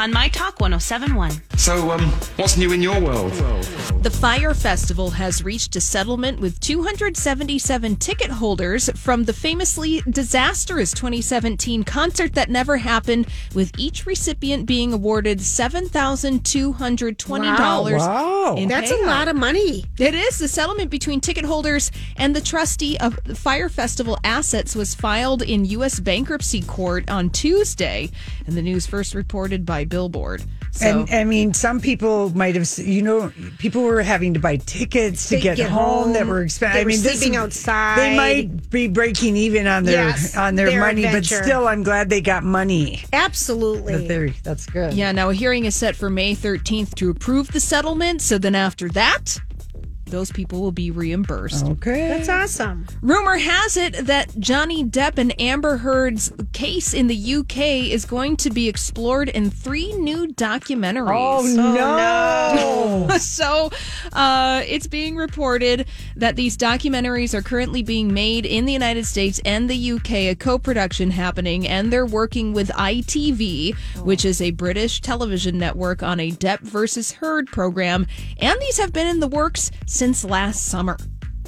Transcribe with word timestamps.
on 0.00 0.12
My 0.12 0.28
Talk 0.28 0.60
1071. 0.60 1.32
So, 1.56 1.90
um, 1.90 2.02
what's 2.36 2.56
new 2.56 2.70
in 2.72 2.80
your 2.80 3.00
world? 3.00 3.32
The 4.02 4.10
Fyre 4.10 4.54
Festival 4.54 5.10
has 5.10 5.42
reached 5.42 5.74
a 5.74 5.80
settlement 5.80 6.38
with 6.38 6.60
277 6.60 7.96
ticket 7.96 8.30
holders 8.30 8.88
from 8.94 9.24
the 9.24 9.32
famously 9.32 10.00
disastrous 10.08 10.92
2017 10.92 11.82
concert 11.82 12.34
that 12.34 12.48
never 12.48 12.76
happened, 12.76 13.26
with 13.56 13.72
each 13.76 14.06
recipient 14.06 14.66
being 14.66 14.92
awarded 14.92 15.40
$7,220 15.40 17.98
Wow. 17.98 18.54
in 18.56 18.68
That's 18.68 18.92
a 18.92 19.04
lot 19.04 19.26
of 19.26 19.34
money. 19.34 19.84
It 19.98 20.14
is. 20.14 20.38
The 20.38 20.46
settlement 20.46 20.90
between 20.90 21.20
ticket 21.20 21.44
holders 21.44 21.90
and 22.16 22.36
the 22.36 22.40
trustee 22.40 22.96
of 22.98 23.18
the 23.24 23.34
Fyre 23.34 23.68
Festival 23.68 24.16
assets 24.22 24.76
was 24.76 24.94
filed 24.94 25.42
in 25.42 25.64
U.S. 25.64 25.98
bankruptcy 25.98 26.62
court 26.62 27.10
on 27.10 27.30
Tuesday, 27.30 28.10
and 28.46 28.56
the 28.56 28.62
news 28.62 28.86
first 28.86 29.12
reported 29.14 29.66
by 29.66 29.86
Billboard. 29.88 30.42
So, 30.70 30.86
And 30.86 31.10
I 31.10 31.24
mean, 31.24 31.54
some 31.54 31.80
people 31.80 32.30
might 32.36 32.54
have, 32.54 32.68
you 32.78 33.00
know, 33.02 33.32
people 33.58 33.82
were 33.82 34.02
having 34.02 34.34
to 34.34 34.40
buy 34.40 34.58
tickets 34.58 35.28
to 35.30 35.36
To 35.36 35.40
get, 35.42 35.56
get 35.56 35.70
home, 35.70 36.12
that 36.12 36.26
were 36.26 36.42
expensive. 36.42 36.74
They 36.74 36.80
I 36.82 36.84
mean, 36.84 36.98
sleeping 36.98 37.34
is- 37.34 37.40
outside. 37.40 37.98
They 37.98 38.16
might 38.16 38.70
be 38.70 38.86
breaking 38.86 39.36
even 39.36 39.66
on 39.66 39.84
their 39.84 40.08
Yes, 40.08 40.36
on 40.36 40.54
their, 40.56 40.70
their 40.70 40.80
money, 40.80 41.04
adventure. 41.04 41.38
but 41.38 41.44
still, 41.46 41.66
I'm 41.66 41.82
glad 41.82 42.10
they 42.10 42.20
got 42.20 42.44
money. 42.44 43.02
Absolutely. 43.12 43.94
That 43.96 44.08
they're- 44.08 44.34
That's 44.44 44.66
good. 44.66 44.92
yeah, 44.94 45.10
now 45.12 45.30
a 45.30 45.34
hearing 45.34 45.64
is 45.64 45.74
set 45.74 45.96
for 45.96 46.10
May 46.10 46.34
13th 46.34 46.94
to 46.96 47.10
approve 47.10 47.48
the 47.52 47.60
settlement. 47.60 48.20
So 48.22 48.36
then 48.38 48.54
after 48.54 48.88
that, 48.90 49.38
those 50.10 50.32
people 50.32 50.60
will 50.60 50.72
be 50.72 50.90
reimbursed. 50.90 51.66
Okay. 51.66 52.08
That's 52.08 52.28
awesome. 52.28 52.86
Rumor 53.02 53.38
has 53.38 53.76
it 53.76 54.06
that 54.06 54.38
Johnny 54.38 54.84
Depp 54.84 55.18
and 55.18 55.38
Amber 55.40 55.78
Heard's 55.78 56.32
case 56.52 56.94
in 56.94 57.06
the 57.06 57.34
UK 57.36 57.58
is 57.90 58.04
going 58.04 58.36
to 58.38 58.50
be 58.50 58.68
explored 58.68 59.28
in 59.28 59.50
three 59.50 59.92
new 59.94 60.26
documentaries. 60.28 61.08
Oh, 61.08 61.44
oh 61.58 63.08
no. 63.08 63.16
so 63.18 63.70
uh, 64.12 64.62
it's 64.66 64.86
being 64.86 65.16
reported 65.16 65.86
that 66.16 66.36
these 66.36 66.56
documentaries 66.56 67.34
are 67.34 67.42
currently 67.42 67.82
being 67.82 68.12
made 68.12 68.46
in 68.46 68.64
the 68.64 68.72
United 68.72 69.06
States 69.06 69.40
and 69.44 69.68
the 69.68 69.92
UK, 69.92 70.10
a 70.12 70.34
co 70.34 70.58
production 70.58 71.10
happening, 71.10 71.66
and 71.66 71.92
they're 71.92 72.06
working 72.06 72.52
with 72.52 72.68
ITV, 72.70 73.74
which 74.04 74.24
is 74.24 74.40
a 74.40 74.50
British 74.52 75.00
television 75.00 75.58
network, 75.58 76.02
on 76.02 76.20
a 76.20 76.30
Depp 76.30 76.60
versus 76.60 77.12
Heard 77.12 77.46
program. 77.48 78.06
And 78.38 78.60
these 78.60 78.78
have 78.78 78.92
been 78.92 79.06
in 79.06 79.20
the 79.20 79.28
works 79.28 79.70
since 79.86 80.24
last 80.24 80.64
summer. 80.64 80.96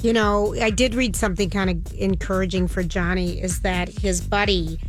You 0.01 0.13
know, 0.13 0.55
I 0.59 0.71
did 0.71 0.95
read 0.95 1.15
something 1.15 1.49
kind 1.49 1.69
of 1.69 1.93
encouraging 1.93 2.67
for 2.67 2.81
Johnny 2.81 3.39
is 3.39 3.61
that 3.61 3.87
his 3.87 4.19
buddy, 4.19 4.79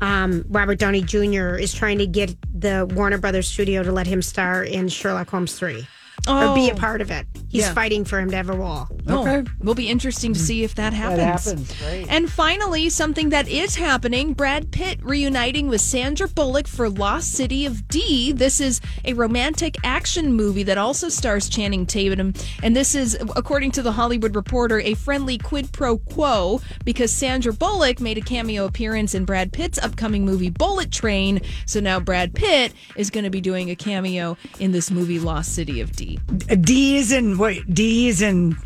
um, 0.00 0.44
Robert 0.48 0.78
Downey 0.78 1.02
Jr., 1.02 1.56
is 1.56 1.74
trying 1.74 1.98
to 1.98 2.06
get 2.06 2.34
the 2.54 2.86
Warner 2.94 3.18
Brothers 3.18 3.48
studio 3.48 3.82
to 3.82 3.92
let 3.92 4.06
him 4.06 4.22
star 4.22 4.64
in 4.64 4.88
Sherlock 4.88 5.28
Holmes 5.28 5.58
3 5.58 5.86
or 6.28 6.54
be 6.54 6.68
a 6.70 6.72
Oh. 6.72 6.76
part 6.76 7.00
of 7.00 7.10
it. 7.10 7.26
He's 7.52 7.62
Yeah. 7.64 7.74
fighting 7.74 8.06
for 8.06 8.18
him 8.18 8.30
to 8.30 8.36
have 8.36 8.48
a 8.48 8.54
role. 8.56 8.88
Oh, 9.06 9.44
will 9.60 9.74
be 9.74 9.88
interesting 9.88 10.32
to 10.32 10.40
see 10.40 10.64
if 10.64 10.74
that 10.76 10.94
happens. 10.94 11.44
happens, 11.44 11.74
right. 11.86 12.06
And 12.08 12.30
finally, 12.32 12.88
something 12.88 13.28
that 13.28 13.46
is 13.46 13.76
happening 13.76 14.32
Brad 14.32 14.70
Pitt 14.70 14.98
reuniting 15.02 15.68
with 15.68 15.82
Sandra 15.82 16.28
Bullock 16.28 16.66
for 16.66 16.88
Lost 16.88 17.32
City 17.32 17.66
of 17.66 17.86
D. 17.88 18.32
This 18.32 18.58
is 18.58 18.80
a 19.04 19.12
romantic 19.12 19.76
action 19.84 20.32
movie 20.32 20.62
that 20.62 20.78
also 20.78 21.10
stars 21.10 21.50
Channing 21.50 21.84
Tatum. 21.84 22.32
And 22.62 22.74
this 22.74 22.94
is, 22.94 23.18
according 23.36 23.72
to 23.72 23.82
the 23.82 23.92
Hollywood 23.92 24.34
Reporter, 24.34 24.80
a 24.80 24.94
friendly 24.94 25.36
quid 25.36 25.72
pro 25.72 25.98
quo 25.98 26.62
because 26.86 27.12
Sandra 27.12 27.52
Bullock 27.52 28.00
made 28.00 28.16
a 28.16 28.22
cameo 28.22 28.64
appearance 28.64 29.14
in 29.14 29.26
Brad 29.26 29.52
Pitt's 29.52 29.78
upcoming 29.78 30.24
movie 30.24 30.48
Bullet 30.48 30.90
Train. 30.90 31.42
So 31.66 31.80
now 31.80 32.00
Brad 32.00 32.34
Pitt 32.34 32.72
is 32.96 33.10
going 33.10 33.24
to 33.24 33.30
be 33.30 33.42
doing 33.42 33.70
a 33.70 33.76
cameo 33.76 34.38
in 34.58 34.72
this 34.72 34.90
movie 34.90 35.18
Lost 35.18 35.54
City 35.54 35.82
of 35.82 35.94
D. 35.94 36.18
D 36.62 36.96
is 36.96 37.12
in 37.12 37.36
what? 37.42 37.74
D 37.74 38.08
is 38.08 38.22
in. 38.22 38.56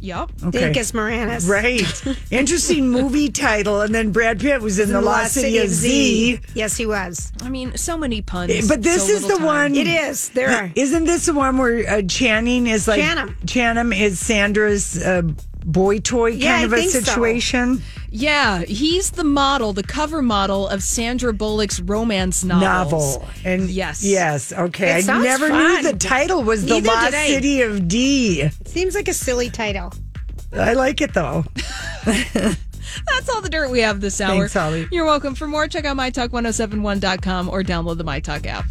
Yup. 0.00 0.32
Okay. 0.44 0.72
Dinkus 0.72 0.92
Moranis. 0.92 1.48
Right. 1.48 2.18
Interesting 2.30 2.90
movie 2.90 3.30
title. 3.30 3.80
And 3.80 3.94
then 3.94 4.10
Brad 4.10 4.40
Pitt 4.40 4.60
was 4.60 4.78
in 4.78 4.92
The 4.92 5.00
Lost 5.00 5.32
City 5.32 5.58
of 5.58 5.68
Z. 5.68 6.40
Yes, 6.54 6.76
he 6.76 6.86
was. 6.86 7.32
I 7.40 7.48
mean, 7.48 7.76
so 7.78 7.96
many 7.96 8.20
puns. 8.20 8.68
But 8.68 8.82
this 8.82 9.06
so 9.06 9.12
is 9.12 9.22
the 9.22 9.36
time. 9.36 9.46
one. 9.46 9.74
It 9.76 9.86
is. 9.86 10.28
There 10.30 10.50
are. 10.50 10.72
Isn't 10.74 11.04
this 11.04 11.26
the 11.26 11.34
one 11.34 11.56
where 11.56 11.88
uh, 11.88 12.02
Channing 12.02 12.66
is 12.66 12.88
like 12.88 13.00
Channing. 13.00 13.34
Channing 13.46 13.92
is 13.92 14.18
Sandra's 14.18 15.00
uh, 15.00 15.22
boy 15.64 15.98
toy 15.98 16.30
kind 16.32 16.42
Yeah, 16.42 16.56
I 16.58 16.60
of 16.62 16.72
a 16.72 16.76
think 16.76 16.90
so. 16.92 17.00
situation? 17.00 17.82
Yeah, 18.10 18.62
he's 18.62 19.12
the 19.12 19.24
model, 19.24 19.72
the 19.72 19.82
cover 19.82 20.20
model 20.20 20.68
of 20.68 20.82
Sandra 20.82 21.32
Bullock's 21.32 21.80
romance 21.80 22.44
novels. 22.44 23.16
Novel. 23.16 23.28
And 23.44 23.70
Yes. 23.70 24.04
yes, 24.04 24.52
okay. 24.52 24.98
It 24.98 25.08
I 25.08 25.22
never 25.22 25.48
fun. 25.48 25.82
knew 25.82 25.92
the 25.92 25.98
title 25.98 26.42
was 26.42 26.64
The 26.66 26.80
Neither 26.80 26.88
did 26.88 27.14
Lost 27.14 27.26
City 27.28 27.62
of 27.62 27.88
D. 27.88 28.50
Seems 28.66 28.94
like 28.94 29.08
a 29.08 29.14
silly 29.14 29.48
title. 29.48 29.92
I 30.52 30.74
like 30.74 31.00
it 31.00 31.14
though. 31.14 31.46
That's 32.04 33.28
all 33.32 33.40
the 33.40 33.48
dirt 33.48 33.70
we 33.70 33.80
have 33.80 34.02
this 34.02 34.20
hour. 34.20 34.36
Thanks, 34.40 34.52
Holly. 34.52 34.86
You're 34.92 35.06
welcome. 35.06 35.34
For 35.34 35.46
more, 35.48 35.66
check 35.66 35.86
out 35.86 35.96
mytalk1071.com 35.96 37.48
or 37.48 37.62
download 37.62 37.96
the 37.96 38.04
MyTalk 38.04 38.44
app. 38.46 38.64